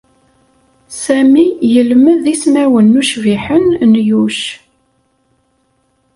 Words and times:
Sami 1.03 1.45
yelmed 1.73 2.23
ismawen 2.33 2.97
ucbiḥen 3.01 3.65
n 3.91 3.93
Yuc. 4.07 4.39